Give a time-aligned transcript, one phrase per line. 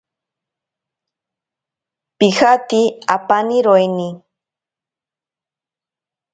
[2.17, 2.81] Pijate
[3.15, 4.09] apaniroini.